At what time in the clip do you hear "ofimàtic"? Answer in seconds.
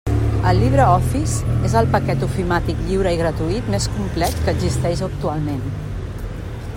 2.29-2.81